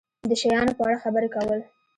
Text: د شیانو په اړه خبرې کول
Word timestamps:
د 0.29 0.31
شیانو 0.41 0.73
په 0.77 0.81
اړه 0.85 0.97
خبرې 1.03 1.29
کول 1.35 1.59